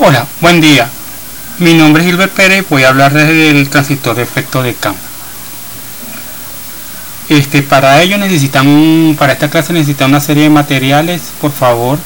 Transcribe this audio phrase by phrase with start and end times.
[0.00, 0.88] Hola, buen día.
[1.58, 5.00] Mi nombre es Gilbert Pérez voy a hablar del transistor de efecto de campo.
[7.28, 11.98] Este, para ello necesitan, para esta clase necesitan una serie de materiales, por favor.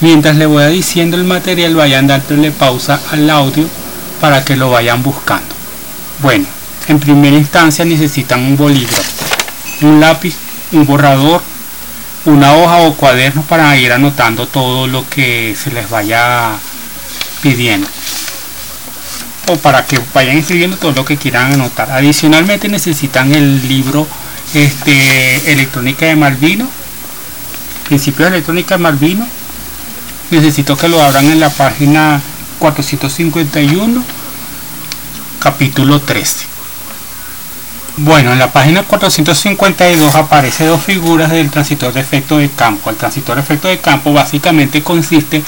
[0.00, 3.66] Mientras le voy diciendo el material, vayan dándole pausa al audio
[4.20, 5.52] para que lo vayan buscando.
[6.20, 6.46] Bueno,
[6.86, 9.24] en primera instancia necesitan un bolígrafo,
[9.80, 10.36] un lápiz,
[10.70, 11.42] un borrador,
[12.24, 16.56] una hoja o cuaderno para ir anotando todo lo que se les vaya
[17.42, 17.88] pidiendo.
[19.48, 21.90] O para que vayan escribiendo todo lo que quieran anotar.
[21.90, 24.06] Adicionalmente necesitan el libro
[24.54, 26.68] este electrónica de Malvino.
[27.88, 29.26] Principios de electrónica de Malvino.
[30.30, 32.22] Necesito que lo abran en la página
[32.58, 34.02] 451
[35.40, 36.51] capítulo 13
[38.04, 42.90] bueno, en la página 452 aparece dos figuras del transistor de efecto de campo.
[42.90, 45.42] El transistor de efecto de campo básicamente consiste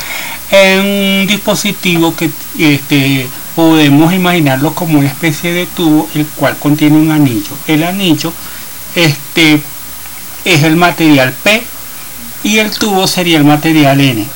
[0.51, 6.97] en un dispositivo que este, podemos imaginarlo como una especie de tubo el cual contiene
[6.97, 7.57] un anillo.
[7.67, 8.33] El anillo
[8.95, 9.61] este,
[10.45, 11.63] es el material P
[12.45, 14.27] y el tubo sería el material N.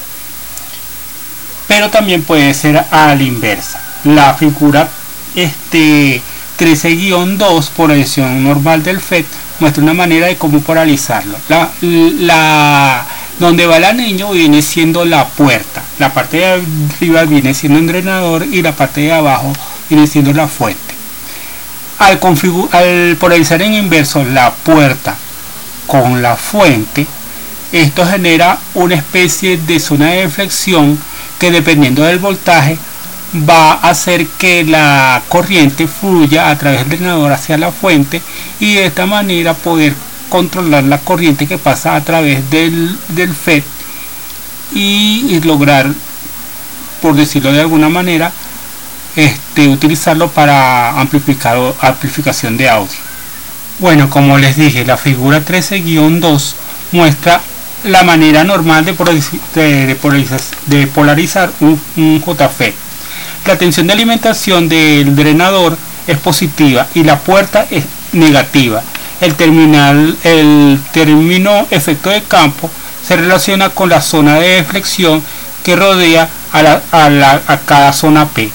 [1.69, 3.81] Pero también puede ser a la inversa.
[4.05, 4.89] La figura
[5.34, 6.21] este,
[6.59, 9.25] 13-2 por edición normal del FED
[9.61, 11.39] muestra una manera de cómo paralizarlo.
[11.48, 13.06] La,
[13.39, 15.83] donde va el anillo viene siendo la puerta.
[15.98, 19.53] La parte de arriba viene siendo el drenador y la parte de abajo
[19.89, 20.95] viene siendo la fuente.
[21.98, 22.20] Al,
[22.72, 25.17] al polarizar en inverso la puerta
[25.87, 27.06] con la fuente,
[27.72, 30.98] esto genera una especie de zona de flexión
[31.39, 32.78] que dependiendo del voltaje
[33.34, 38.23] va a hacer que la corriente fluya a través del drenador hacia la fuente
[38.61, 39.95] y de esta manera poder
[40.29, 43.62] controlar la corriente que pasa a través del, del FED
[44.75, 45.87] y, lograr,
[47.01, 48.33] por decirlo de alguna manera,
[49.17, 52.99] este, utilizarlo para amplificación de audio.
[53.79, 56.55] Bueno, como les dije, la figura 13-2
[56.93, 57.41] muestra
[57.84, 58.93] la manera normal de,
[59.55, 62.21] de, polarizar, un, un
[63.47, 65.76] la tensión de alimentación del drenador
[66.06, 68.82] es positiva y la puerta es negativa.
[69.21, 72.71] El terminal, el término efecto de campo
[73.06, 75.22] se relaciona con la zona de deflexión
[75.65, 78.50] que rodea a, cada zona P.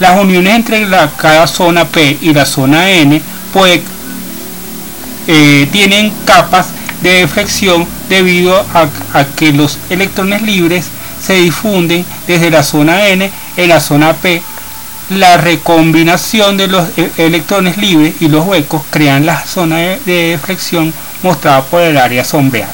[0.00, 3.20] Las uniones entre la, cada zona P y la zona N
[5.26, 6.68] eh, tienen capas
[7.02, 10.86] de deflexión debido a que los electrones libres
[11.24, 14.42] se difunden desde la zona N en la zona P.
[15.10, 20.92] La recombinación de los e-, electrones libres y los huecos crean la zona de deflexión
[21.22, 22.72] mostrada por el área sombreada.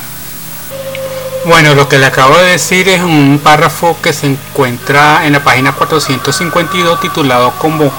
[1.47, 5.43] Bueno, lo que le acabo de decir es un párrafo que se encuentra en la
[5.43, 7.91] página 452 titulado como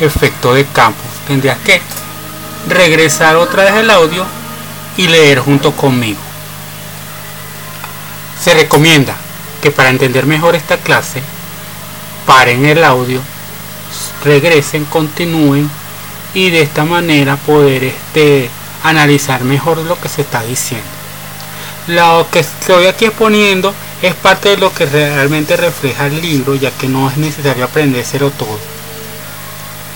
[0.00, 1.00] efecto de campo.
[1.26, 1.80] Tendrías que
[2.68, 4.24] regresar otra vez el audio
[4.96, 6.20] y leer junto conmigo.
[8.42, 9.16] Se recomienda
[9.62, 11.22] que para entender mejor esta clase,
[12.26, 13.20] paren el audio,
[14.24, 15.70] regresen, continúen
[16.34, 18.50] y de esta manera poder este,
[18.82, 20.86] analizar mejor lo que se está diciendo.
[21.86, 26.70] Lo que estoy aquí exponiendo es parte de lo que realmente refleja el libro, ya
[26.72, 28.58] que no es necesario aprendérselo todo.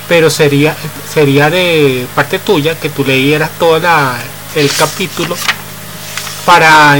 [0.08, 0.76] Pero sería,
[1.12, 3.80] sería de parte tuya que tú leyeras todo
[4.54, 5.36] el capítulo
[6.46, 6.94] para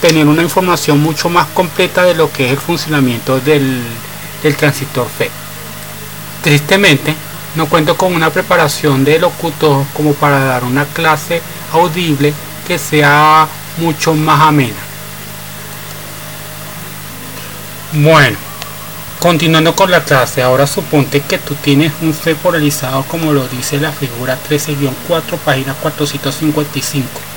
[0.00, 3.80] tener una información mucho más completa de lo que es el funcionamiento del,
[4.42, 5.30] del transistor FET.
[6.42, 7.14] Tristemente,
[7.54, 11.40] no cuento con una preparación de locutor como para dar una clase
[11.72, 12.34] audible
[12.66, 13.46] que sea
[13.78, 14.80] mucho más amena.
[17.92, 18.36] Bueno,
[19.20, 23.78] continuando con la clase, ahora suponte que tú tienes un FET polarizado como lo dice
[23.78, 27.31] la figura 13-4, página 455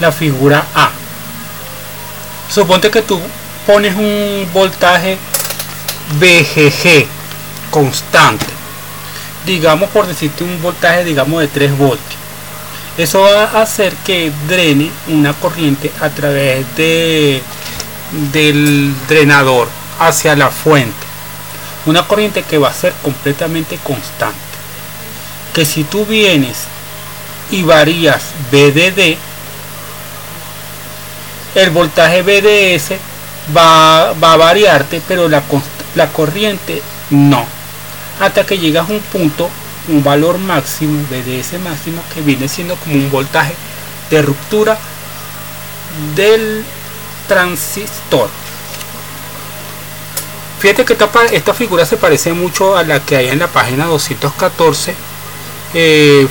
[0.00, 0.90] la figura A.
[2.50, 3.20] Suponte que tú
[3.66, 5.18] pones un voltaje
[6.18, 7.06] BGG
[7.70, 8.46] constante.
[9.44, 12.18] Digamos por decirte un voltaje digamos de 3 voltios.
[12.96, 17.40] Eso va a hacer que drene una corriente a través de,
[18.32, 19.68] del drenador
[20.00, 21.06] hacia la fuente.
[21.86, 24.36] Una corriente que va a ser completamente constante.
[25.54, 26.64] Que si tú vienes
[27.52, 29.16] y varías BDD,
[31.54, 32.92] el voltaje BDS
[33.56, 35.42] va, a variarte, pero la,
[35.94, 37.44] la corriente no.
[38.20, 39.48] Hasta que llegas a un punto,
[39.88, 43.54] un valor máximo, BDS máximo, que viene siendo como un voltaje
[44.10, 44.78] de ruptura
[46.14, 46.64] del
[47.26, 48.28] transistor.
[50.58, 53.86] Fíjate que esta, esta, figura se parece mucho a la que hay en la página
[53.86, 54.94] 214,
[55.74, 56.26] eh,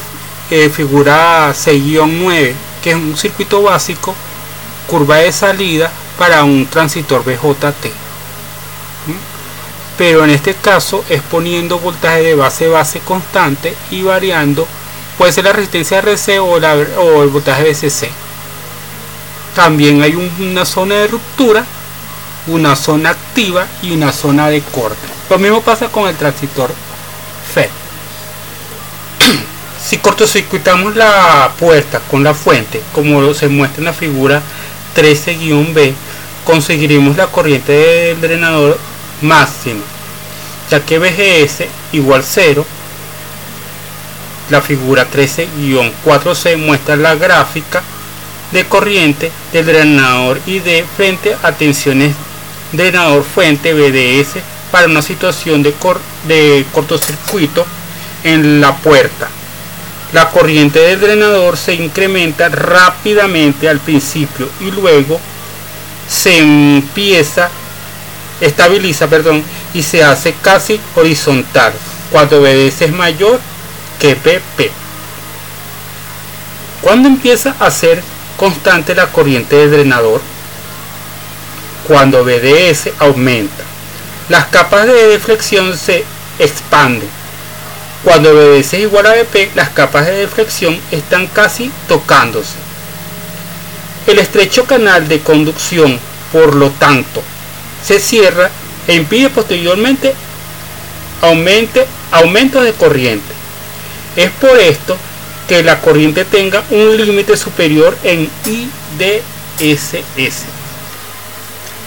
[0.52, 2.54] eh, figura 6-9,
[2.84, 4.14] que es un circuito básico,
[4.88, 7.92] curva de salida para un transitor BJT.
[9.98, 14.68] Pero en este caso es poniendo voltaje de base base constante y variando,
[15.18, 18.10] puede ser la resistencia RC o, la, o el voltaje BCC.
[19.56, 21.66] También hay una zona de ruptura
[22.48, 24.98] una zona activa y una zona de corte.
[25.30, 26.72] Lo mismo pasa con el transitor
[27.54, 27.70] FED.
[29.84, 34.42] si cortocircuitamos la puerta con la fuente, como se muestra en la figura
[34.98, 35.94] 13-B,
[36.44, 38.78] conseguiremos la corriente del drenador
[39.22, 39.82] máxima,
[40.72, 42.66] ya que VGS igual 0.
[44.50, 47.84] La figura 13-4C muestra la gráfica
[48.52, 52.16] de corriente del drenador de frente a tensiones
[52.72, 54.42] drenador fuente BDS
[54.72, 55.74] para una situación de,
[56.28, 57.66] de cortocircuito
[58.24, 59.30] en la puerta.
[60.14, 65.20] La corriente del drenador se incrementa rápidamente al principio y luego
[66.08, 67.50] se empieza,
[68.40, 69.44] estabiliza, perdón,
[69.74, 71.74] y se hace casi horizontal
[72.12, 73.40] cuando BDS es mayor
[74.00, 74.72] que PP.
[76.82, 78.02] Cuando empieza a ser
[78.38, 80.22] constante la corriente del drenador,
[81.88, 83.64] cuando BDS aumenta.
[84.30, 86.04] Las capas de deflexión se
[86.38, 87.17] expanden.
[88.04, 92.56] Cuando es igual a BP, las capas de deflexión están casi tocándose.
[94.06, 96.00] El estrecho canal de conducción,
[96.32, 97.22] por lo tanto,
[97.84, 98.50] se cierra
[98.88, 100.14] e impide posteriormente
[101.22, 103.34] aumente, aumento de corriente.
[104.16, 104.96] Es por esto
[105.48, 110.44] que la corriente tenga un límite superior en IDSS.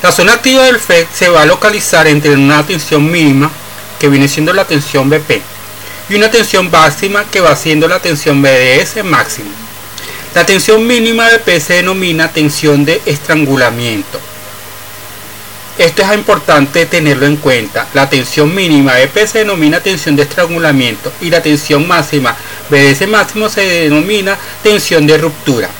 [0.03, 3.51] La zona activa del FED se va a localizar entre una tensión mínima,
[3.99, 5.43] que viene siendo la tensión BP,
[6.11, 9.51] y una tensión máxima, que va siendo la tensión BDS máxima.
[10.35, 14.19] La tensión mínima de P se denomina tensión de estrangulamiento.
[15.79, 17.87] Esto es importante tenerlo en cuenta.
[17.95, 22.37] La tensión mínima de P se denomina tensión de estrangulamiento y la tensión máxima
[22.69, 25.71] BDS máximo se denomina tensión de ruptura.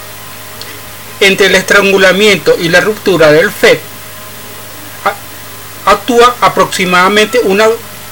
[1.19, 3.79] Entre el estrangulamiento y la ruptura del FED
[5.87, 7.67] actúa aproximadamente una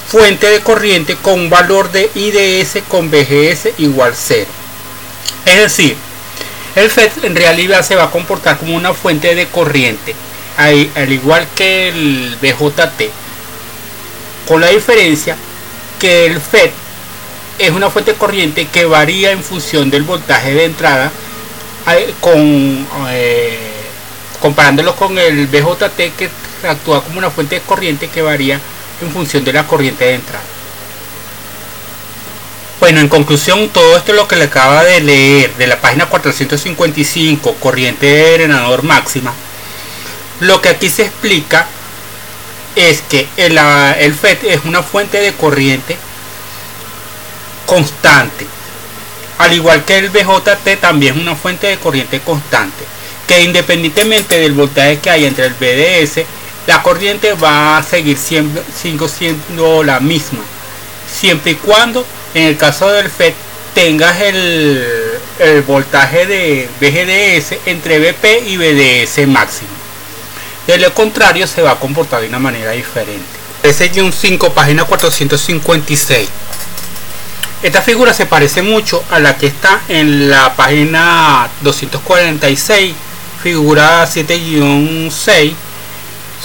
[0.09, 4.47] fuente de corriente con un valor de IDS con BGS igual 0.
[5.45, 5.97] Es decir,
[6.75, 10.15] el FED en realidad se va a comportar como una fuente de corriente,
[10.57, 13.11] al igual que el BJT,
[14.47, 15.37] con la diferencia
[16.01, 16.71] que el FED
[17.59, 21.11] es una fuente de corriente que varía en función del voltaje de entrada
[22.21, 23.59] con, eh,
[24.41, 26.31] comparándolo con el BJT que
[26.67, 28.61] actúa como una fuente de corriente que varía
[29.01, 30.45] en función de la corriente de entrada.
[32.81, 36.07] Bueno, en conclusión, todo esto es lo que le acaba de leer de la página
[36.07, 39.33] 455, corriente de drenador máxima.
[40.41, 41.67] Lo que aquí se explica
[42.77, 45.97] es que el, el FET es una fuente de corriente
[47.67, 48.47] constante.
[49.39, 52.85] Al igual que el BJT también es una fuente de corriente constante.
[53.27, 56.25] Que independientemente del voltaje que hay entre el BDS
[56.69, 60.41] la corriente va a seguir siendo la misma
[61.11, 63.33] siempre y cuando en el caso del FED
[63.75, 69.71] tengas el, voltaje de BGDS entre BP y BDS máximo.
[70.67, 73.25] De lo contrario se va a comportar de una manera diferente.
[73.63, 76.29] S-5 página 456
[77.63, 82.95] esta figura se parece mucho a la que está en la página 246
[83.43, 85.55] figura 7-6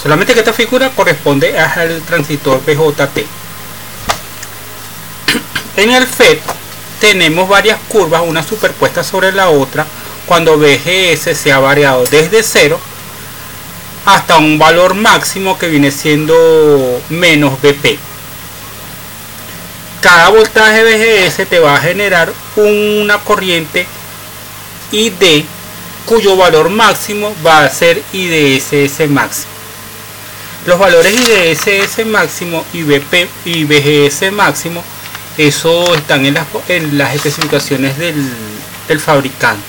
[0.00, 3.26] Solamente que esta figura corresponde al transitor BJT.
[5.76, 6.38] En el FED
[7.00, 9.86] tenemos varias curvas, una superpuesta sobre la otra,
[10.26, 12.78] cuando BGS se ha variado desde 0
[14.06, 17.98] hasta un valor máximo que viene siendo menos BP.
[20.00, 23.86] Cada voltaje BGS te va a generar una corriente
[24.92, 25.44] ID
[26.04, 29.53] cuyo valor máximo va a ser IDSS máximo.
[30.66, 32.84] Los valores IDSS máximo y,
[33.44, 34.82] y BGS máximo,
[35.36, 38.30] eso están en las, en las especificaciones del,
[38.98, 39.62] fabricante.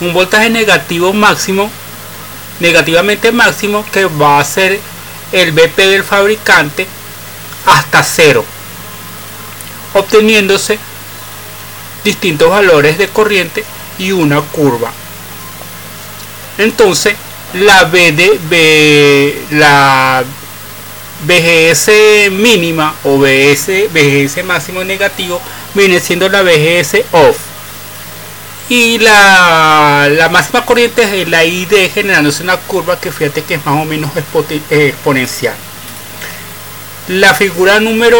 [0.00, 1.70] Un voltaje negativo máximo,
[2.60, 4.78] negativamente máximo, que va a ser
[5.32, 6.86] el BP del fabricante
[7.66, 8.44] hasta cero,
[9.94, 10.78] obteniéndose
[12.04, 13.64] distintos valores de corriente
[13.98, 14.92] y una curva.
[16.58, 17.14] Entonces,
[17.54, 18.38] la BD,
[19.52, 20.24] la
[21.26, 25.40] BGS mínima o BS, BGS máximo negativo
[25.74, 27.36] viene siendo la BGS off.
[28.68, 33.66] Y la, la máxima corriente es la ID generándose una curva que fíjate que es
[33.66, 34.10] más o menos
[34.70, 35.54] exponencial.
[37.08, 38.18] La figura número,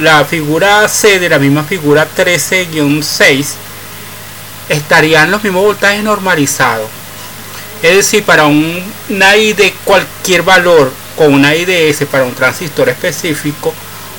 [0.00, 3.46] la figura C de la misma figura 13-6
[4.68, 6.86] estarían los mismos voltajes normalizados.
[7.82, 13.74] Es decir, para un, una de cualquier valor con una IDS para un transistor específico,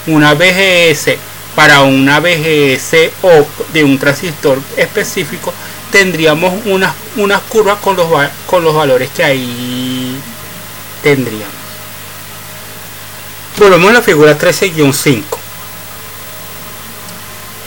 [0.07, 1.15] una BGS
[1.55, 5.53] para una BGS o de un transistor específico,
[5.93, 8.07] tendríamos unas, unas curvas con los,
[8.47, 10.19] con los valores que ahí
[11.01, 11.62] tendríamos.
[13.57, 15.21] Volvemos a la figura 13-5.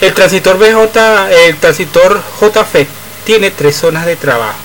[0.01, 0.99] El transistor BJ,
[1.47, 2.87] el transistor JFET
[3.23, 4.57] tiene tres zonas de trabajo.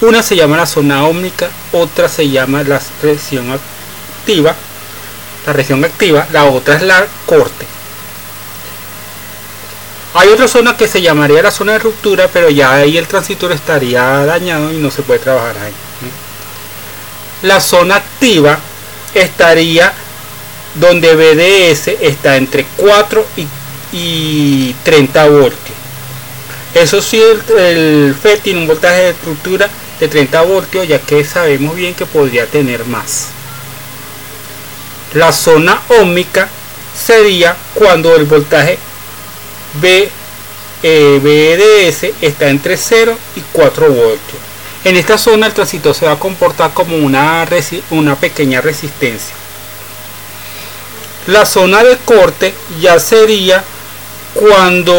[0.00, 4.54] Una se llama la zona ómnica, otra se llama la región activa,
[5.46, 7.66] la región activa, la otra es la corte.
[10.14, 13.52] Hay otra zona que se llamaría la zona de ruptura, pero ya ahí el transistor
[13.52, 15.72] estaría dañado y no se puede trabajar ahí.
[17.42, 18.58] La zona activa
[19.14, 19.92] estaría
[20.74, 23.26] donde BDS está entre 4
[23.92, 25.78] y, 30 voltios.
[26.74, 27.20] Eso sí,
[27.56, 32.06] el, FET tiene un voltaje de estructura de 30 voltios, ya que sabemos bien que
[32.06, 33.28] podría tener más.
[35.14, 36.48] La zona ómica
[36.94, 38.78] sería cuando el voltaje
[39.80, 40.08] B,
[40.82, 44.48] eh, BDS está entre 0 y 4 voltios.
[44.84, 47.46] En esta zona el transistor se va a comportar como una,
[47.90, 49.34] una pequeña resistencia.
[51.28, 53.62] La zona de corte ya sería
[54.32, 54.94] cuando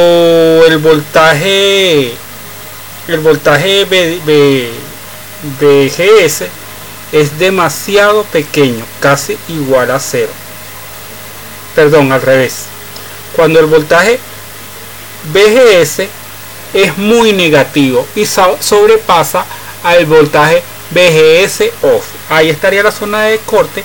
[0.67, 2.13] el voltaje
[3.07, 3.87] el voltaje
[5.59, 6.43] BGS
[7.11, 10.29] es demasiado pequeño, casi igual a cero.
[11.73, 12.65] Perdón, al revés.
[13.35, 14.19] Cuando el voltaje
[15.33, 16.03] BGS
[16.75, 19.47] es muy negativo y sobrepasa
[19.83, 22.05] al voltaje BGS off.
[22.29, 23.83] Ahí estaría la zona de corte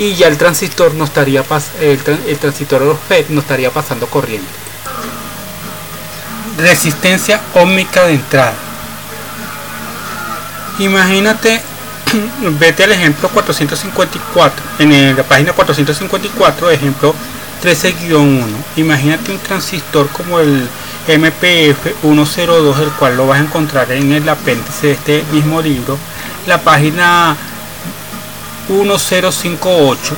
[0.00, 1.44] y ya el transistor no estaría
[1.78, 4.48] el, el transistor FET no estaría pasando corriente.
[6.56, 8.54] Resistencia ómica de entrada.
[10.78, 11.60] Imagínate,
[12.58, 17.14] vete al ejemplo 454, en la página 454, ejemplo
[17.62, 18.42] 13-1.
[18.76, 20.66] Imagínate un transistor como el
[21.08, 25.98] MPF 102, el cual lo vas a encontrar en el apéndice de este mismo libro.
[26.46, 27.36] La página
[28.70, 30.16] 1058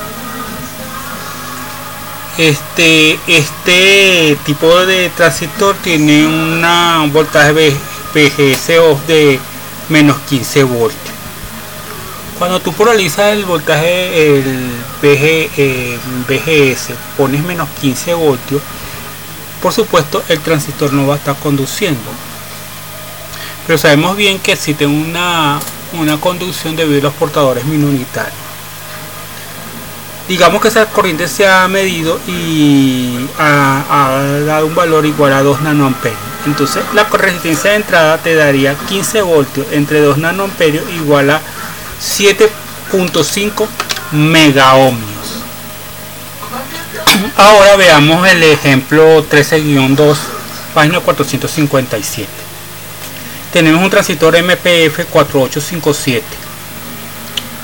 [2.37, 7.51] este este tipo de transistor tiene una, un voltaje
[8.13, 9.39] BGS de
[9.89, 11.13] menos 15 voltios.
[12.39, 18.61] Cuando tú polarizas el voltaje el BG, BGS pones menos 15 voltios
[19.61, 22.01] por supuesto el transistor no va a estar conduciendo.
[23.65, 25.59] Pero sabemos bien que existe una,
[25.93, 28.42] una conducción debido a los portadores minoritarios
[30.27, 35.61] digamos que esa corriente se ha medido y ha, dado un valor igual a 2
[35.61, 36.19] nanoamperios.
[36.45, 41.41] Entonces la resistencia de entrada te daría 15 voltios entre 2 nanoamperios igual a
[42.01, 43.67] 7.5
[44.11, 45.09] megaohmios.
[47.37, 50.17] Ahora veamos el ejemplo 13-2
[50.73, 52.43] página 457
[53.53, 56.42] tenemos un transistor MPF 4857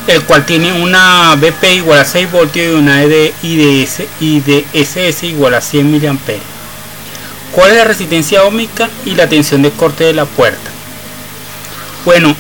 [0.10, 5.62] el cual tiene una BP igual a 6 voltios y una IDS, IDSS igual a
[5.62, 6.20] 100 mA.
[7.51, 10.70] ¿Cuál es la resistencia ómica y la tensión de corte de la puerta?
[12.06, 12.36] Bueno,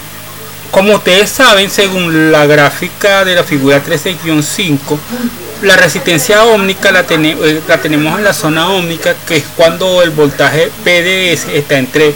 [0.71, 4.77] Como ustedes saben, según la gráfica de la figura 13-5,
[5.63, 10.71] la resistencia ómnica eh, la, tenemos en la zona ómnica, que es cuando el voltaje
[10.83, 12.13] PDS está entre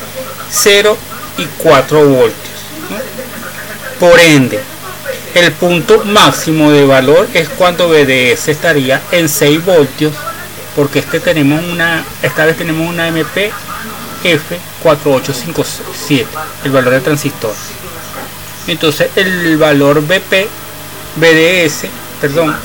[0.52, 0.96] 0
[1.40, 2.54] y 4 voltios.
[4.00, 4.60] Por ende,
[5.36, 10.14] el punto máximo de valor es cuando BDS estaría en 6 voltios,
[10.76, 13.52] porque este tenemos una, esta vez tenemos una MP
[14.24, 16.26] F4857,
[16.64, 17.54] el valor de transistor.
[18.68, 20.48] Entonces el valor BP,
[21.16, 21.86] BDS,
[22.22, 22.56] perdón,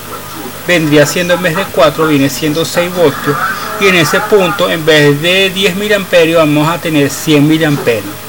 [0.67, 3.35] vendría siendo en vez de 4, viene siendo 6 voltios.
[3.81, 8.28] Y en ese punto, en vez de 10 miliamperios, vamos a tener 100 miliamperios.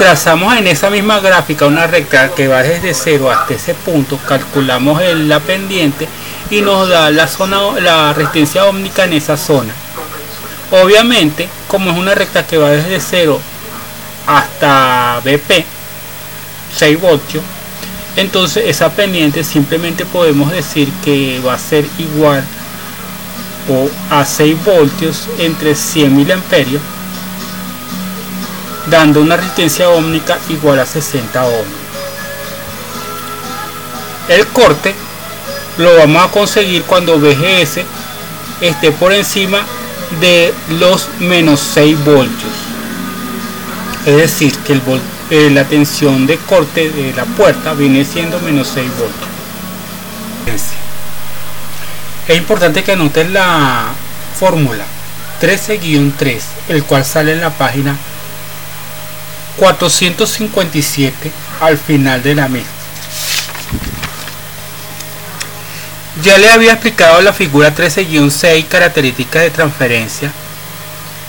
[0.00, 5.02] Trazamos en esa misma gráfica una recta que va desde 0 hasta ese punto, calculamos
[5.14, 6.08] la pendiente
[6.50, 9.74] y nos da la zona la resistencia ómnica en esa zona.
[10.70, 13.38] Obviamente, como es una recta que va desde 0
[14.26, 15.66] hasta BP
[16.74, 17.44] 6 voltios
[18.16, 22.42] entonces esa pendiente simplemente podemos decir que va a ser igual
[23.68, 26.80] o a 6 voltios entre 100 mil amperios
[28.90, 31.80] dando una resistencia ómnica igual a 60 ohms
[34.30, 34.94] el corte
[35.78, 37.80] lo vamos a conseguir cuando VGS
[38.60, 39.64] esté por encima
[40.20, 42.52] de los menos 6 voltios.
[44.06, 44.80] Es decir que
[45.30, 49.30] eh, la tensión de corte de la puerta viene siendo menos 6 voltios.
[52.28, 53.86] Es importante que anoten la
[54.38, 54.84] fórmula
[55.40, 57.96] 13-3 el cual sale en la página
[59.60, 62.80] 457 al final de la misma
[66.22, 70.32] ya le había explicado la figura 13-6 características de transferencia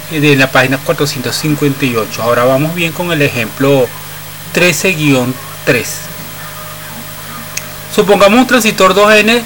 [0.10, 2.22] de la página 458.
[2.22, 3.88] Ahora vamos bien con el ejemplo
[4.54, 5.34] 13-3.
[7.96, 9.42] Supongamos un transistor 2N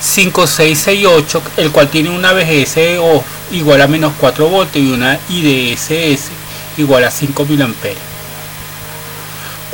[0.00, 2.76] 5668, el cual tiene una VGS
[3.52, 6.30] igual a menos 4 voltios y una IDSS
[6.76, 8.13] igual a 5 mA.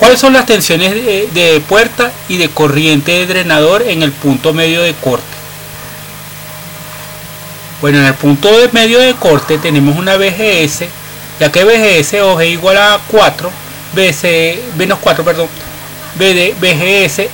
[0.00, 4.80] ¿Cuáles son las tensiones de, puerta y de corriente de drenador en el punto medio
[4.80, 5.26] de corte?
[7.82, 10.84] Bueno, en el punto medio de corte tenemos una VGS,
[11.38, 13.50] ya que VGS es igual a 4,
[13.94, 15.48] BC, menos 4, perdón,
[16.14, 17.28] BD, VGS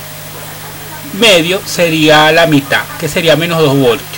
[1.21, 4.09] medio sería la mitad, que sería menos 2 voltios.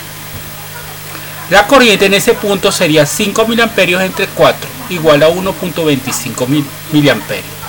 [1.50, 7.59] La corriente en ese punto sería 5 miliamperios entre 4, igual a 1.25 miliamperios.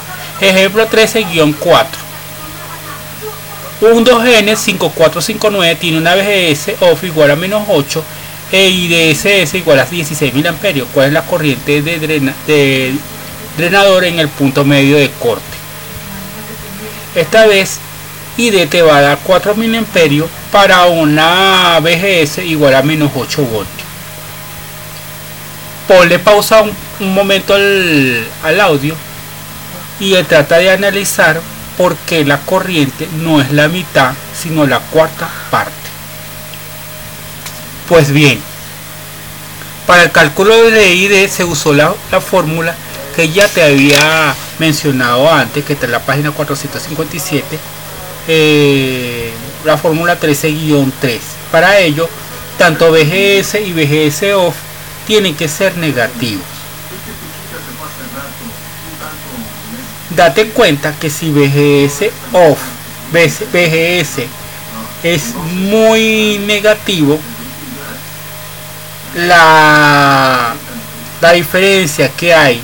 [0.41, 1.85] Ejemplo 13-4.
[3.81, 8.03] Un 2N 5459 tiene una VGS off igual a menos 8
[8.51, 10.87] e IDSS igual a 16.000 amperios.
[10.93, 12.93] ¿Cuál es la corriente de, drena, de
[13.57, 15.43] drenador en el punto medio de corte?
[17.15, 17.79] Esta vez
[18.37, 23.87] ID te va a dar 4.000 amperios para una VGS igual a menos 8 voltios.
[25.87, 26.63] Ponle pausa
[26.99, 28.95] un, momento al, al audio
[30.01, 31.39] y trata de analizar
[31.77, 35.71] por qué la corriente no es la mitad sino la cuarta parte.
[37.87, 38.39] Pues bien,
[39.85, 42.75] para el cálculo de ID se usó la, fórmula
[43.15, 47.59] que ya te había mencionado antes, que está en la página 457,
[48.27, 49.31] eh,
[49.65, 51.19] la fórmula 13-3.
[51.51, 52.09] Para ello,
[52.57, 54.55] tanto VGS y VGS off
[55.05, 56.50] tienen que ser negativos.
[60.21, 62.59] Date cuenta que si VGS off,
[63.11, 64.19] VGS
[65.01, 67.19] es muy negativo,
[69.15, 70.53] la,
[71.21, 72.61] la diferencia que hay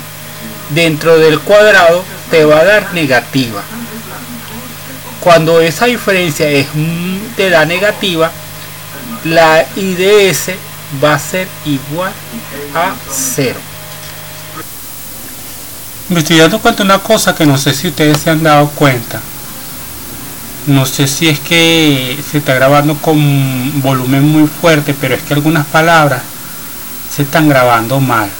[0.70, 3.60] dentro del cuadrado te va a dar negativa.
[5.18, 6.68] Cuando esa diferencia es
[7.36, 8.30] de la negativa,
[9.24, 10.50] la IDS
[11.02, 12.12] va a ser igual
[12.72, 13.67] a 0.
[16.08, 19.20] Dando cuenta una cosa que no sé si ustedes se han dado cuenta.
[20.66, 25.34] No sé si es que se está grabando con volumen muy fuerte, pero es que
[25.34, 26.22] algunas palabras
[27.14, 28.30] se están grabando mal.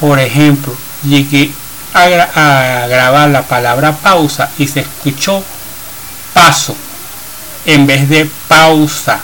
[0.00, 0.74] Por ejemplo,
[1.04, 1.52] llegué
[1.94, 5.42] a, grabar la palabra pausa y se escuchó
[6.32, 6.74] paso
[7.64, 9.20] en vez de pausa.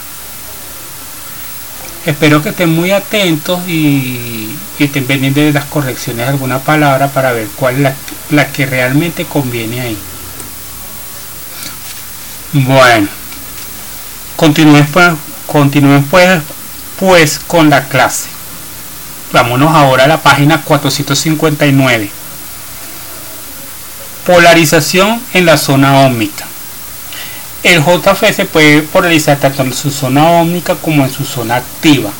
[2.07, 7.33] Espero que estén muy atentos y, estén pendientes de las correcciones de alguna palabra para
[7.33, 7.95] ver cuál es la,
[8.31, 9.99] la que realmente conviene ahí.
[12.53, 13.09] Bueno,
[14.37, 15.13] continúen pues,
[16.11, 16.43] pues,
[16.99, 18.29] pues con la clase.
[19.33, 22.11] Vámonos ahora a la página 459.
[24.27, 26.50] Polarización en la zona ómnica.
[27.63, 32.11] El JF se puede polarizar tanto en su zona ómnica como en su zona activa.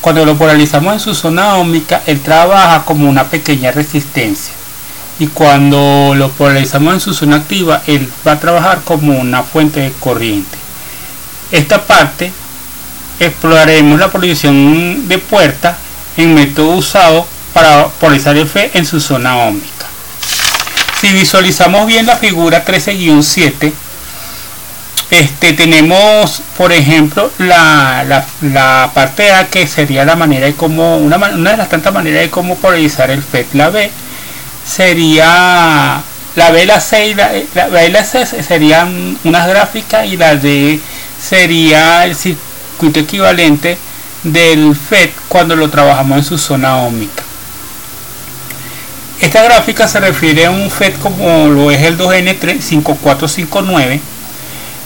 [0.00, 4.54] Cuando lo polarizamos en su zona ómnica, él trabaja como una pequeña resistencia.
[5.18, 9.80] Y cuando lo polarizamos en su zona activa, él va a trabajar como una fuente
[9.80, 10.56] de corriente.
[11.50, 12.32] Esta parte
[13.20, 15.76] exploraremos la polarización de puerta
[16.16, 19.86] en método usado para polarizar el Fe en su zona ómnica.
[20.98, 23.72] Si visualizamos bien la figura 13-7,
[25.12, 28.24] este, tenemos, por ejemplo, la,
[28.94, 32.56] parte A que sería la manera de cómo, una, de las tantas maneras de cómo
[32.56, 33.52] polarizar el FET.
[33.52, 33.90] La B
[34.66, 36.00] sería,
[36.34, 40.36] la B, la C y la, la, B la C serían unas gráficas y la
[40.36, 40.80] D
[41.20, 43.76] sería el circuito equivalente
[44.22, 47.22] del FET cuando lo trabajamos en su zona ómica.
[49.20, 54.00] Esta gráfica se refiere a un FET como lo es el 2N5459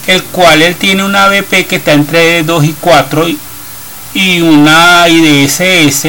[0.06, 3.26] el cual él tiene una BP que está entre 2 y 4
[4.14, 6.08] y una IDSS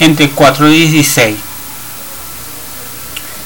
[0.00, 1.36] entre 4 y 16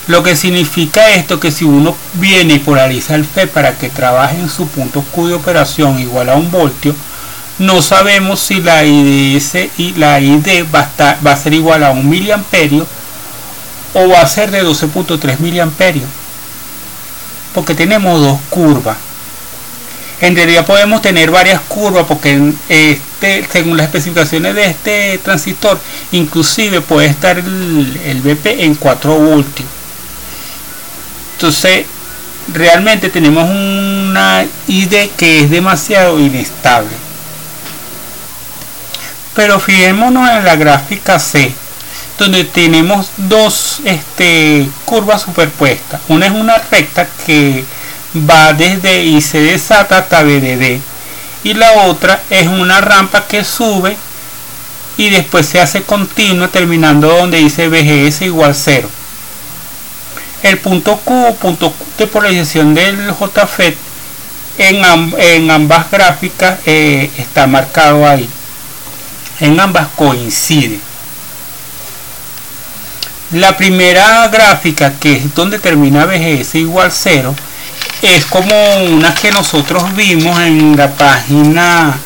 [0.07, 4.39] lo que significa esto que si uno viene y polariza el FE para que trabaje
[4.39, 6.95] en su punto Q de operación igual a un voltio
[7.59, 11.91] no sabemos si la IDS y la ID va a, va a ser igual a
[11.91, 12.87] un miliamperio
[13.95, 16.09] o va a ser de 12.3 miliamperios
[17.53, 18.97] porque tenemos dos curvas
[20.21, 25.79] en realidad podemos tener varias curvas porque este, según las especificaciones de este transistor
[26.13, 29.69] inclusive puede estar el, BP en 4 voltios.
[31.35, 31.87] Entonces
[32.53, 36.91] realmente tenemos una ID que es demasiado inestable.
[39.35, 41.55] Pero fijémonos en la gráfica C
[42.19, 46.01] donde tenemos dos este, curvas superpuestas.
[46.09, 47.65] Una es una recta que
[48.17, 50.81] va desde IC de SATA hasta BDD
[51.45, 53.97] y la otra es una rampa que sube
[54.97, 58.89] y después se hace continua terminando donde dice BGS igual 0
[60.43, 63.77] el punto Q punto de polarización del JFET
[64.59, 64.85] en,
[65.19, 68.29] en ambas gráficas eh, está marcado ahí.
[69.41, 70.81] En ambas coincide.
[73.33, 77.35] La primera gráfica que es donde termina BGS igual 0
[78.03, 81.99] es como una que nosotros vimos en la página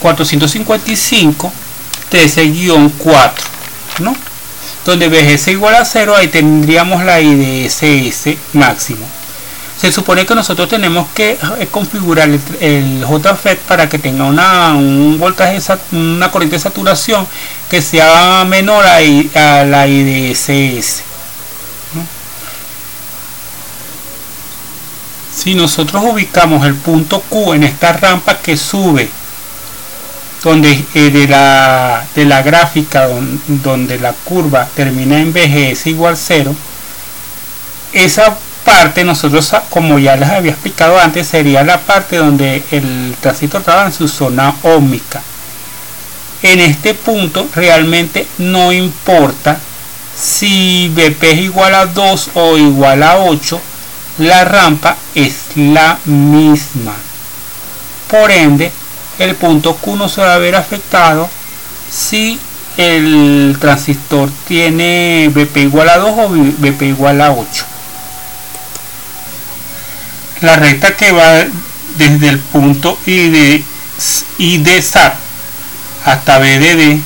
[0.00, 1.52] 455
[2.10, 3.30] 13-4
[4.00, 4.14] ¿no?
[4.84, 9.06] donde BGS igual a 0 ahí tendríamos la IDSS máximo
[9.80, 12.28] se supone que nosotros tenemos que eh, configurar
[12.60, 15.58] el, JFET para que tenga una, un voltaje,
[15.92, 17.26] una corriente de saturación
[17.68, 21.13] que sea menor a, a la IDSS
[25.34, 29.08] si nosotros ubicamos el punto Q en esta rampa que sube
[30.42, 33.08] donde eh, de, la, de la gráfica
[33.48, 36.54] donde, la curva termina en BGS igual 0
[37.92, 43.62] esa parte nosotros como ya les había explicado antes sería la parte donde el transistor
[43.62, 45.20] trabaja en su zona ómica
[46.42, 49.58] en este punto realmente no importa
[50.16, 53.60] si BP es igual a 2 o igual a 8
[54.18, 56.94] la rampa es la misma.
[58.08, 58.70] Por ende,
[59.18, 61.28] el punto Q no se va a ver afectado
[61.90, 62.38] si
[62.76, 67.64] el transistor tiene BP igual a 2 o BP igual a 8.
[70.40, 71.44] La recta que va
[71.96, 73.62] desde el punto ID,
[74.38, 75.14] ID SAT
[76.04, 77.00] hasta BDD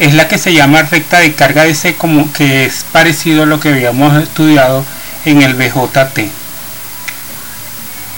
[0.00, 3.46] es la que se llama recta de carga de C como que es parecido a
[3.46, 4.84] lo que habíamos estudiado
[5.24, 6.20] en el BJT.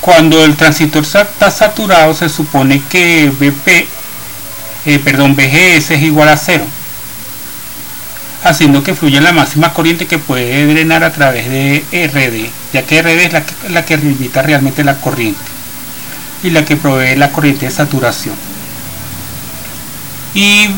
[0.01, 3.87] Cuando el transistor está saturado se supone que BP,
[4.87, 6.67] eh, perdón, BGS es igual a cero,
[8.43, 13.01] haciendo que fluya la máxima corriente que puede drenar a través de RD, ya que
[13.01, 15.41] RD es la que, la que limita realmente la corriente
[16.43, 18.35] y la que provee la corriente de saturación.
[20.35, 20.69] Y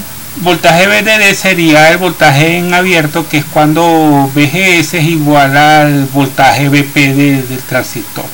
[0.42, 6.68] voltaje BDD sería el voltaje en abierto que es cuando VGS es igual al voltaje
[6.68, 8.26] BP del transistor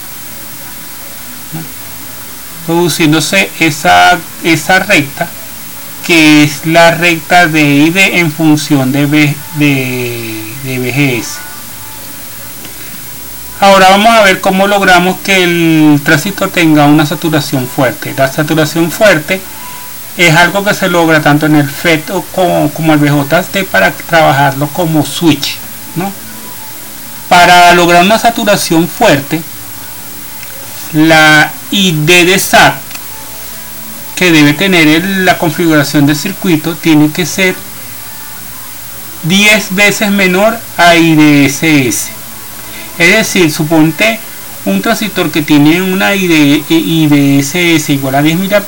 [2.66, 5.28] produciéndose esa, esa recta
[6.06, 11.38] que es la recta de ID en función de, B, de, de BGS
[13.60, 18.12] ahora vamos a ver cómo logramos que el transistor tenga una saturación fuerte.
[18.16, 19.40] La saturación fuerte
[20.16, 24.68] es algo que se logra tanto en el FET como, como el BJT para trabajarlo
[24.68, 25.56] como switch
[25.96, 26.12] ¿no?
[27.28, 29.42] Para lograr una saturación fuerte,
[30.92, 32.74] la ID de SAT
[34.16, 37.54] que debe tener la configuración del circuito tiene que ser
[39.24, 42.10] 10 veces menor a IDSS.
[42.98, 44.20] Es decir, suponte
[44.64, 48.62] un transistor que tiene una IDSS igual a 10 mA,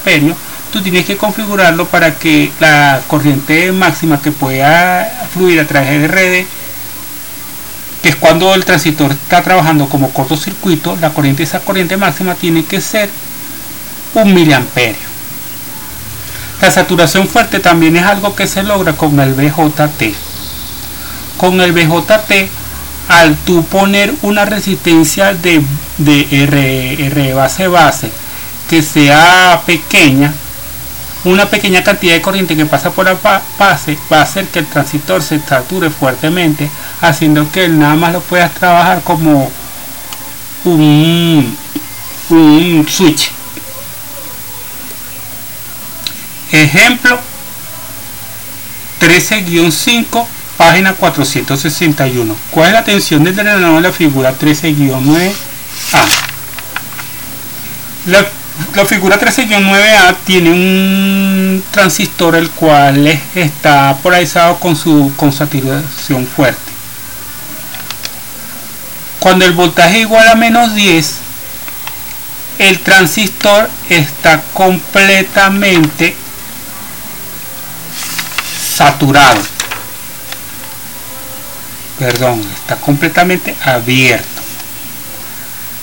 [0.74, 6.08] tú tienes que configurarlo para que la corriente máxima que pueda fluir a través de
[6.08, 6.46] RD,
[8.02, 12.64] que es cuando el transistor está trabajando como cortocircuito, la corriente, esa corriente máxima tiene
[12.64, 13.08] que ser
[14.14, 15.14] un miliamperio.
[16.60, 20.02] La saturación fuerte también es algo que se logra con el BJT
[21.36, 22.32] con el BJT
[23.08, 25.62] al tú poner una resistencia de,
[25.98, 28.10] de R, base base
[28.68, 30.32] que sea pequeña
[31.24, 33.16] una pequeña cantidad de corriente que pasa por la
[33.58, 38.20] base va a hacer que el transistor se sature fuertemente haciendo que nada más lo
[38.20, 39.50] puedas trabajar como
[40.64, 41.56] un,
[42.30, 43.30] un switch
[46.52, 47.18] ejemplo
[49.00, 52.36] 13-5 Página 461.
[52.50, 55.32] ¿Cuál es la tensión del drenado de la figura 13-9A?
[58.06, 58.24] La,
[58.86, 66.72] figura 13-9A tiene un transistor el cual está polarizado con su con saturación fuerte.
[69.18, 71.18] Cuando el voltaje es igual a menos 10,
[72.58, 76.14] el transistor está completamente
[78.74, 79.54] saturado
[81.98, 84.33] perdón, está completamente abierto.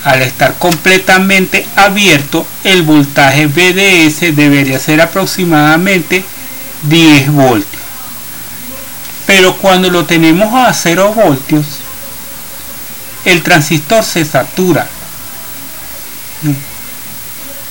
[0.03, 6.25] Al estar completamente abierto, el voltaje BDS debería ser aproximadamente
[6.83, 7.81] 10 voltios.
[9.27, 11.65] Pero cuando lo tenemos a 0 voltios,
[13.25, 14.87] el transistor se satura.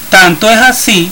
[0.08, 1.10] Tanto es así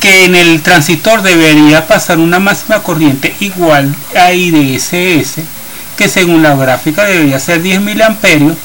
[0.00, 5.40] que en el transistor debería pasar una máxima corriente igual a IDSS
[5.96, 8.56] que según la gráfica debería ser 10 miliamperios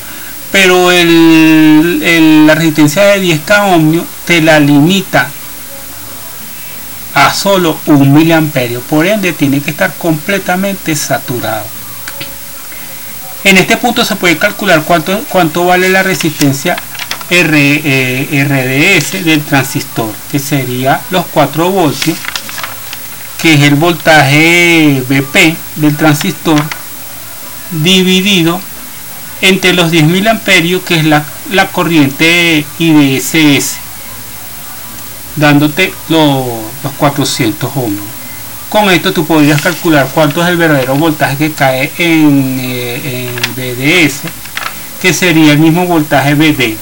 [0.55, 5.29] pero la resistencia de 10 k ohmio te la limita
[7.13, 8.79] a solo 1 miliamperio.
[8.79, 11.65] Por ende tiene que estar completamente saturado.
[13.43, 16.77] En este punto se puede calcular cuánto, cuánto vale la resistencia
[17.29, 22.17] R, eh, RDS del transistor que sería los 4 voltios
[23.41, 26.63] que es el voltaje BP del transistor
[27.71, 28.61] dividido
[29.41, 31.25] entre los 10.000 amperios que es la,
[31.71, 33.77] corriente IDSS
[35.35, 36.45] dándote los,
[36.97, 37.99] 400 ohms.
[38.69, 44.21] Con esto tú podrías calcular cuánto es el verdadero voltaje que cae en, eh, BDS
[45.01, 46.77] que sería el mismo voltaje BD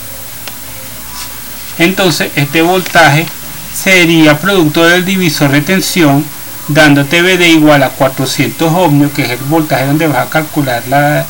[1.80, 3.26] entonces este voltaje
[3.74, 6.24] sería producto del divisor de tensión
[6.68, 11.26] dándote BD igual a 400 ohmios, que es el voltaje donde vas a calcular la,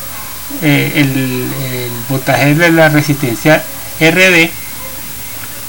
[0.62, 1.48] eh, el,
[2.08, 3.62] voltaje de la resistencia
[4.00, 4.48] RD,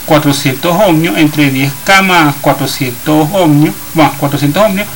[0.06, 4.88] 400 ohmios entre 10K más 400 ohmios, más 400 ohmios,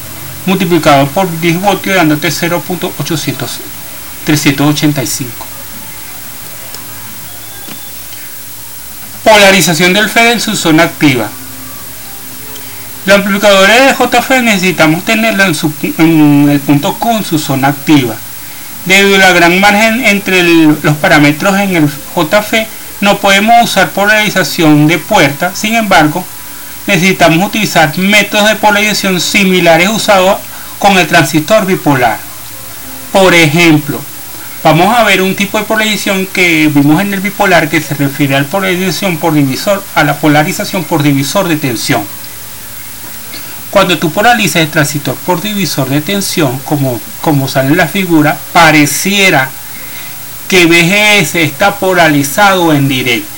[0.45, 5.25] multiplicado por 10 voltios, dándote 0.385.
[9.23, 11.29] Polarización del FED en su zona activa.
[13.05, 18.15] Los amplificadores de JF necesitamos tenerla en, el punto Q en su zona activa.
[18.85, 22.53] Debido a la gran margen entre los parámetros en el JF,
[23.01, 26.25] no podemos usar polarización de puerta, sin embargo,
[26.87, 30.37] necesitamos utilizar métodos de polarización similares usados
[30.79, 32.19] con el transistor bipolar.
[33.11, 33.99] Por ejemplo,
[34.63, 38.35] vamos a ver un tipo de polarización que vimos en el bipolar que se refiere
[38.35, 42.03] a la polarización por divisor, a la polarización por divisor de tensión.
[43.71, 48.37] Cuando tú polarices el transistor por divisor de tensión, como, como sale en la figura,
[48.51, 49.49] pareciera
[50.47, 53.29] que BGS está polarizado en directo.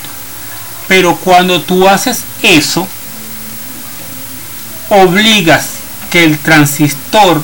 [0.88, 2.88] Pero cuando tú haces eso,
[4.88, 5.74] obligas
[6.10, 7.42] que el transistor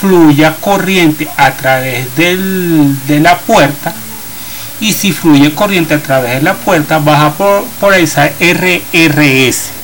[0.00, 3.92] fluya corriente a través de la puerta
[4.80, 7.34] y si fluye corriente a través de la puerta vas a
[7.80, 9.77] polarizar RRS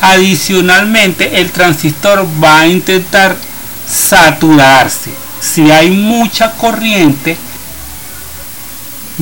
[0.00, 3.36] Adicionalmente, el transistor va a intentar
[3.88, 5.10] saturarse.
[5.40, 7.36] Si hay mucha corriente,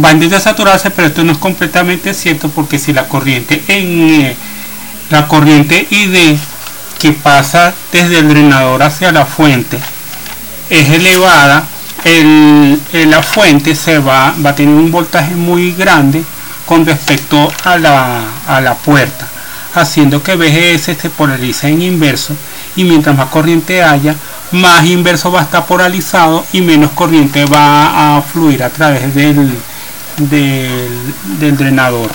[0.02, 4.10] va a intentar saturarse, pero esto no es completamente cierto porque si la corriente en
[4.10, 4.36] eh,
[5.10, 6.36] la corriente ID
[6.98, 9.78] que pasa desde el drenador hacia la fuente
[10.70, 11.64] es elevada,
[12.04, 16.24] el, la fuente se va, va a tener un voltaje muy grande
[16.66, 19.28] con respecto a la, a la puerta,
[19.82, 22.34] haciendo que VGS se polarice en inverso
[22.76, 24.14] y mientras más corriente haya,
[24.52, 29.52] más inverso va a estar polarizado y menos corriente va a fluir a través del,
[30.16, 32.10] del, drenador.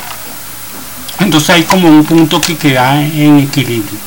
[1.19, 3.99] Entonces hay como un punto que queda en equilibrio.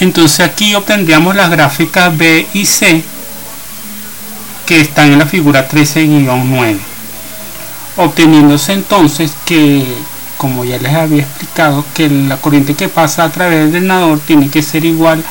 [0.00, 3.04] Entonces aquí obtendríamos las gráficas B y C
[4.66, 6.78] que están en la figura 13-9
[7.96, 9.84] obteniéndose entonces que
[10.42, 14.50] como ya les había explicado que la corriente que pasa a través del drenador tiene
[14.50, 15.22] que ser igual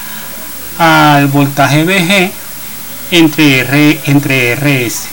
[0.80, 2.32] al voltaje VG
[3.12, 5.10] entre, R, entre RS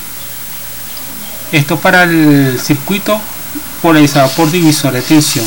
[1.51, 3.21] esto para el circuito
[3.83, 5.45] polarizado por divisor de tensión.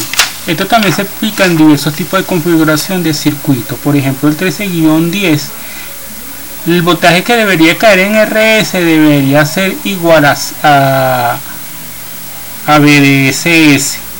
[0.47, 3.77] Esto también se explica en diversos tipos de configuración de circuito.
[3.77, 5.39] Por ejemplo el 13-10
[6.67, 11.37] el voltaje que debería caer en RS debería ser igual a,
[12.67, 14.10] a BDSS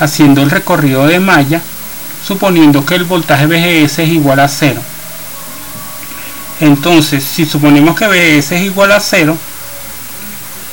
[0.00, 1.60] haciendo el recorrido de malla
[2.26, 4.80] suponiendo que el voltaje VGS es igual a 0
[6.60, 9.36] entonces si suponemos que VGS es igual a 0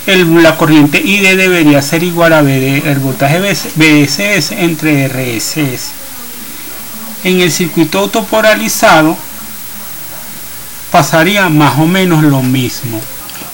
[0.08, 5.92] la corriente ID debería ser igual a el voltaje BSS entre RSS
[7.26, 9.18] en el circuito autopolarizado
[10.92, 13.02] pasaría más o menos lo mismo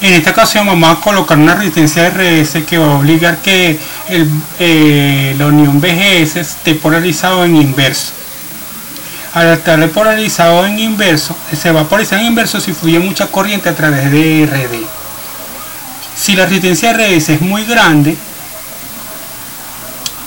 [0.04, 3.80] en esta ocasión vamos a colocar una resistencia RS que va a obligar que
[4.60, 8.12] eh, la unión BGS esté polarizado en inverso.
[9.34, 13.70] Al estar polarizado en inverso, se va a polarizar en inverso si fluye mucha corriente
[13.70, 14.86] a través de RD.
[16.16, 18.18] Si la resistencia RS es muy grande,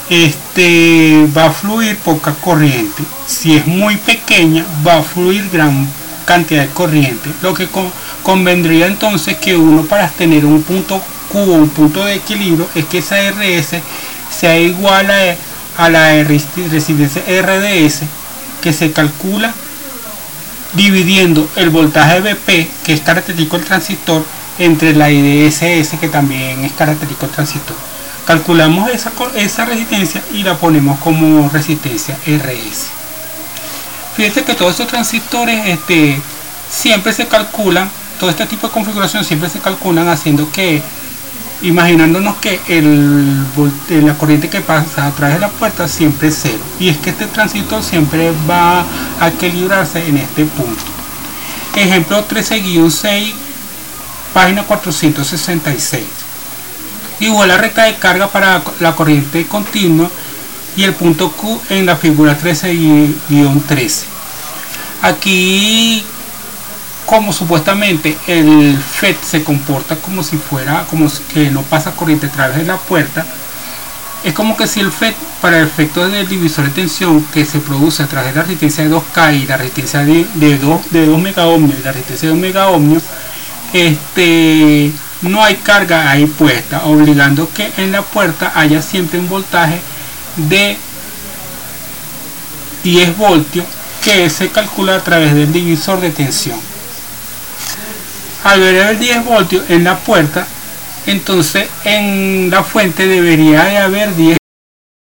[0.08, 3.02] este va a fluir poca corriente.
[3.26, 5.86] Si es muy pequeña, va a fluir gran
[6.24, 7.30] cantidad de corriente.
[7.42, 7.68] Lo que
[8.26, 12.98] convendría entonces que uno para tener un punto Q, un punto de equilibrio, es que
[12.98, 13.76] esa RS
[14.36, 15.08] sea igual
[15.78, 18.00] a, la resistencia RDS
[18.60, 19.54] que se calcula
[20.72, 24.24] dividiendo el voltaje BP que es característico del transistor
[24.58, 27.76] entre la IDSS que también es característico del transistor.
[28.26, 32.86] Calculamos esa, esa resistencia y la ponemos como resistencia RS
[34.16, 36.20] fíjense que todos estos transistores este,
[36.68, 40.82] siempre se calculan todo este tipo de configuración siempre se calculan haciendo que
[41.62, 43.44] imaginándonos que el,
[44.04, 46.58] la corriente que pasa a través de la puerta siempre es cero.
[46.78, 48.84] Y es que este transistor siempre va
[49.20, 50.82] a equilibrarse en este punto.
[51.74, 53.32] Ejemplo 13-6
[54.36, 56.04] página 466
[57.20, 60.10] igual la recta de carga para la corriente continua
[60.76, 64.04] y el punto Q en la figura 13-13
[65.00, 66.04] aquí
[67.06, 72.32] como supuestamente el FET se comporta como si fuera, como que no pasa corriente a
[72.32, 73.24] través de la puerta,
[74.24, 77.60] es como que si el FET, para el efecto del divisor de tensión que se
[77.60, 81.06] produce a través de la resistencia de 2K y la resistencia de, de 2, de
[81.06, 83.02] 2 megaohmios y la resistencia de 1 megaohmios,
[83.72, 84.90] este,
[85.22, 89.80] no hay carga ahí puesta, obligando que en la puerta haya siempre un voltaje
[90.36, 90.76] de
[92.82, 93.64] 10 voltios
[94.02, 96.58] que se calcula a través del divisor de tensión
[98.46, 100.46] al ver el 10 voltios en la puerta
[101.06, 104.36] entonces en la fuente debería de haber 10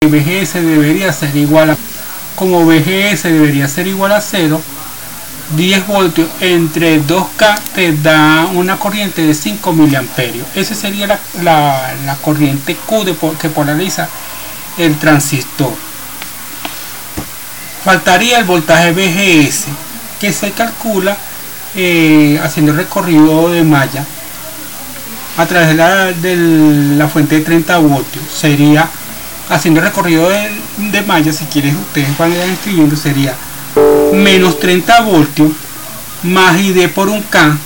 [0.06, 1.76] VGS debería ser igual a
[2.36, 4.62] como VGS debería ser igual a 0
[5.56, 10.46] 10 voltios entre 2K te da una corriente de 5 miliamperios.
[10.54, 11.18] Esa sería la,
[12.04, 14.10] la, corriente Q que polariza
[14.76, 15.72] el transistor.
[17.82, 19.68] Faltaría el voltaje VGS
[20.20, 21.16] que se calcula
[21.74, 24.04] eh, haciendo el recorrido de malla
[25.36, 26.36] a través de la, de
[26.96, 28.24] la fuente de 30 voltios.
[28.32, 28.88] Sería
[29.48, 33.34] haciendo el recorrido de, malla si quieres ustedes van a escribiendo sería
[34.12, 35.52] menos 30 voltios
[36.22, 37.56] más ID por un K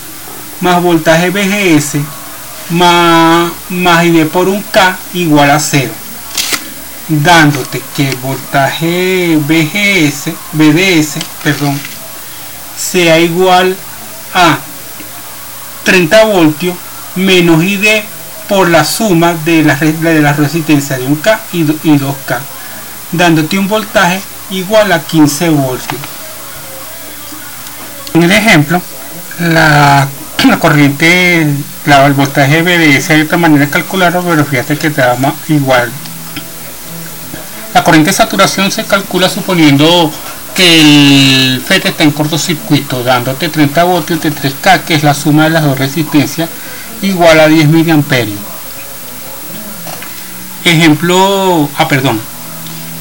[0.61, 1.96] más voltaje VGS
[2.70, 5.90] más, más ID por un K igual a 0
[7.09, 11.78] dándote que el voltaje VGS BDS perdón
[12.76, 13.76] sea igual
[14.35, 14.59] a
[15.85, 16.76] 30 voltios
[17.16, 18.03] menos ID
[18.49, 22.39] por la suma de la, de la resistencia de 1K y 2K,
[23.12, 24.20] dándote un voltaje
[24.51, 26.01] igual a 15 voltios.
[28.14, 28.80] En el ejemplo,
[29.41, 30.07] la,
[30.61, 35.16] corriente, el voltaje BDS hay otra manera de calcularlo, pero fíjate que te da
[35.49, 35.91] igual.
[37.74, 40.12] La corriente de saturación se calcula suponiendo
[40.59, 45.50] el FET está en cortocircuito, dándote 30 voltios de 3K, que es la suma de
[45.50, 46.48] las dos resistencias,
[47.00, 48.38] igual a 10 miliamperios.
[50.64, 52.20] Ejemplo, ah, perdón.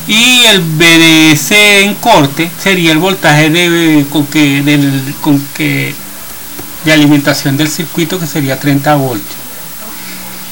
[0.07, 5.93] Y el BDS en corte sería el voltaje de, que, con que,
[6.83, 9.40] de alimentación del circuito, que sería 30 voltios.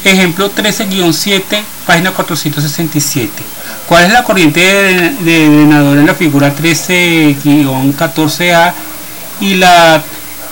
[0.02, 3.30] Ejemplo 13-7, página 467.
[3.86, 8.72] ¿Cuál es la corriente de, drenador en la figura 13-14A
[9.40, 10.02] y la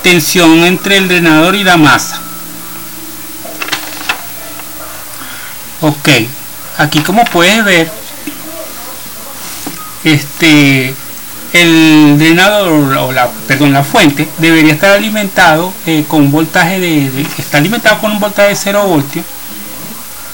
[0.03, 2.20] tensión entre el drenador y la masa?
[5.80, 6.11] Ok,
[6.76, 7.90] aquí como puedes ver,
[10.05, 10.94] este
[11.55, 17.26] el drenador o la perdón la fuente debería estar alimentado eh, con voltaje de, de,
[17.38, 19.24] está alimentado con un voltaje de 0 voltios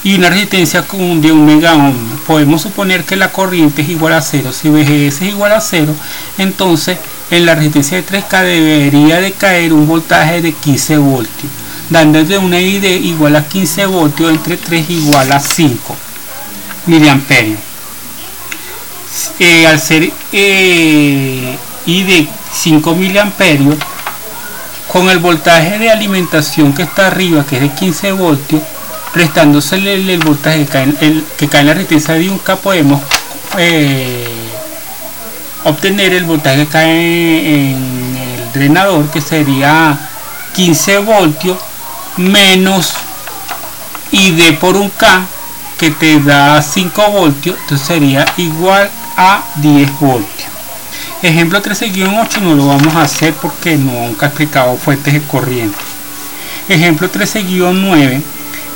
[0.05, 1.96] y una resistencia de un mega ohm.
[2.26, 4.52] Podemos suponer que la corriente es igual a 0.
[4.52, 5.94] Si VGS es igual a 0,
[6.36, 6.98] entonces
[7.30, 11.50] en la resistencia de 3K debería de caer un voltaje de 15 voltios,
[11.88, 15.96] dando de una ID igual a 15 voltios entre 3 igual a 5
[16.86, 17.59] miliamperios.
[19.38, 23.76] Eh, al ser eh, ID 5 miliamperios,
[24.92, 28.62] con el voltaje de alimentación que está arriba, que es de 15 voltios,
[29.14, 33.00] restándose el, voltaje que cae, el, que cae en la resistencia de un K podemos
[33.58, 34.26] eh,
[35.64, 39.98] obtener el voltaje que cae en el drenador que sería
[40.54, 41.58] 15 voltios
[42.16, 42.94] menos
[44.10, 45.26] ID por un K
[45.78, 50.48] que te da 5 voltios entonces sería igual a 10 voltios.
[51.22, 55.78] Ejemplo 13-8 no lo vamos a hacer porque nunca he explicado fuentes de corriente.
[56.68, 58.22] Ejemplo 13-9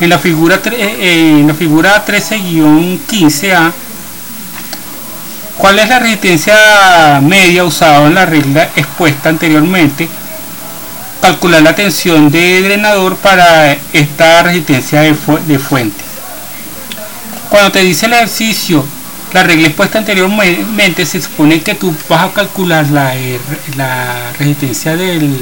[0.00, 3.72] en la figura, eh, en la figura 13-15A,
[5.56, 10.08] ¿cuál es la resistencia media usada en la regla expuesta anteriormente?
[11.20, 16.04] Calcular la tensión de drenador para esta resistencia de, fuente.
[17.50, 18.84] Cuando te dice el ejercicio,
[19.32, 23.14] la regla expuesta anteriormente, se supone que tú vas a calcular la,
[23.76, 25.36] la resistencia del,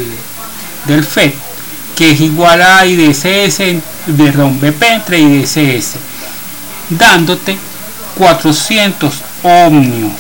[0.87, 1.33] del FED
[1.97, 3.59] que es igual a IDSS
[4.07, 5.97] de ROM BP entre IDSS,
[6.91, 7.57] dándote
[8.19, 10.13] 400 ohmios.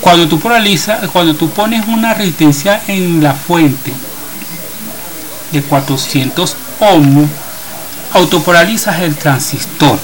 [0.00, 3.92] Cuando tú cuando tú pones una resistencia en la fuente
[5.52, 7.28] de 400 ohmios,
[8.14, 9.98] autopolarizas el transistor.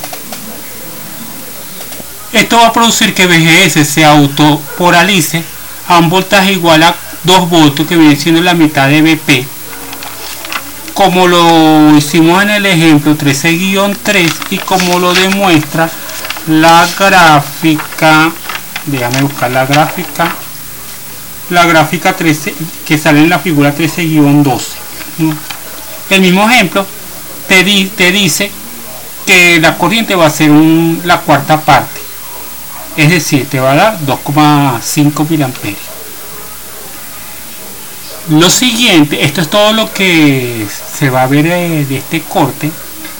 [2.33, 5.43] Esto va a producir que VGS se autopolarice
[5.89, 9.60] a un voltaje igual a 2 voltios que viene siendo la mitad de BP
[10.95, 15.89] como lo hicimos en el ejemplo 13-3 y como lo demuestra
[16.49, 18.31] la gráfica
[18.87, 20.35] déjame buscar la gráfica
[21.51, 22.55] la gráfica 13
[22.87, 24.61] que sale en la figura 13-12
[26.11, 26.87] el mismo ejemplo
[27.49, 27.65] te,
[27.97, 28.51] te, dice
[29.27, 32.01] que la corriente va a ser la cuarta parte
[32.97, 35.90] es decir te va a dar 2,5 mil amperios
[38.29, 42.71] lo siguiente, esto es todo lo que se va a ver de, este corte.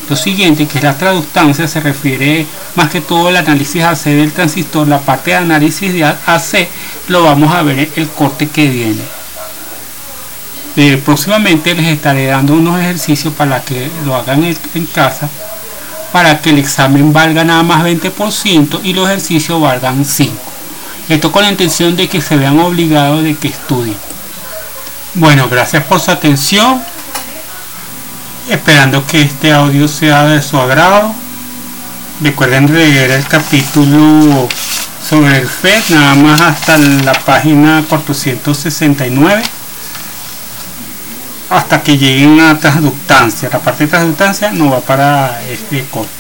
[0.09, 2.45] Lo siguiente, que es la traductancia, se refiere
[2.75, 4.89] más que todo al análisis AC del transistor.
[4.89, 6.69] La parte de análisis de AC
[7.09, 9.03] lo vamos a ver en el corte que viene.
[10.77, 15.29] Eh, próximamente les estaré dando unos ejercicios para que lo hagan en casa
[16.13, 20.33] para que el examen valga nada más 20% y los ejercicios valgan 5.
[21.09, 23.97] Esto con la intención de que se vean obligados de que estudien.
[25.15, 26.81] Bueno, gracias por su atención.
[28.49, 31.13] Esperando que este audio sea de su agrado.
[32.21, 34.49] Recuerden leer el capítulo
[35.09, 39.43] sobre el FED, nada más hasta la página 469
[41.51, 43.51] hasta que lleguen a transductancia.
[43.53, 46.20] La parte de transductancia no va para este corte.